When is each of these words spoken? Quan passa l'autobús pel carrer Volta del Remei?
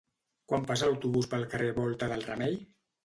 Quan 0.53 0.63
passa 0.71 0.89
l'autobús 0.89 1.29
pel 1.35 1.45
carrer 1.53 1.69
Volta 1.81 2.09
del 2.15 2.27
Remei? 2.31 2.57